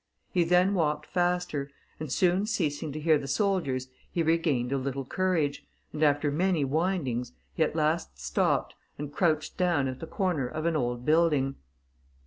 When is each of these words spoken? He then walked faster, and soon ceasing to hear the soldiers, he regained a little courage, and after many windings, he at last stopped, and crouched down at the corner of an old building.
He 0.31 0.43
then 0.43 0.73
walked 0.73 1.05
faster, 1.05 1.69
and 1.99 2.11
soon 2.11 2.47
ceasing 2.47 2.91
to 2.91 2.99
hear 2.99 3.19
the 3.19 3.27
soldiers, 3.27 3.87
he 4.11 4.23
regained 4.23 4.71
a 4.71 4.77
little 4.79 5.05
courage, 5.05 5.63
and 5.93 6.01
after 6.01 6.31
many 6.31 6.65
windings, 6.65 7.33
he 7.53 7.61
at 7.61 7.75
last 7.75 8.17
stopped, 8.19 8.73
and 8.97 9.13
crouched 9.13 9.57
down 9.57 9.87
at 9.87 9.99
the 9.99 10.07
corner 10.07 10.47
of 10.47 10.65
an 10.65 10.75
old 10.75 11.05
building. 11.05 11.53